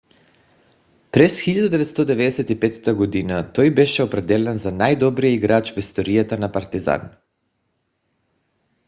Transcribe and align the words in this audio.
през 1.11 1.41
1995 1.41 3.27
г. 3.45 3.51
той 3.53 3.71
беше 3.73 4.03
определен 4.03 4.57
за 4.57 4.71
най-добрия 4.71 5.33
играч 5.33 5.73
в 5.73 5.77
историята 5.77 6.37
на 6.37 6.51
партизан 6.51 7.09